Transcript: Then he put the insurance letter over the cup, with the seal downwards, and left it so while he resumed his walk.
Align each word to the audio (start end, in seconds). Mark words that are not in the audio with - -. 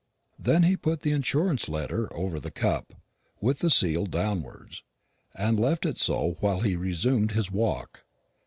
Then 0.39 0.63
he 0.63 0.75
put 0.75 1.03
the 1.03 1.11
insurance 1.11 1.69
letter 1.69 2.11
over 2.11 2.39
the 2.39 2.49
cup, 2.49 2.95
with 3.39 3.59
the 3.59 3.69
seal 3.69 4.07
downwards, 4.07 4.81
and 5.35 5.59
left 5.59 5.85
it 5.85 5.99
so 5.99 6.37
while 6.39 6.61
he 6.61 6.75
resumed 6.75 7.33
his 7.33 7.51
walk. 7.51 8.03